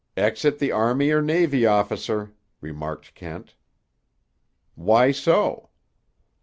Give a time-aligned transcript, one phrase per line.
[0.17, 3.53] "Exit the army or navy officer," remarked Kent.
[4.73, 5.69] "Why so?"